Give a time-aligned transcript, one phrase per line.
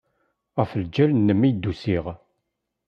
[0.57, 2.05] Ɣef lǧal-nnem ay d-usiɣ.